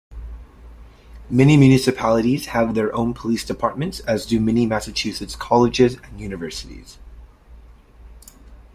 [1.29, 6.97] Many municipalities have their own police departments, as do many Massachusetts colleges and universities.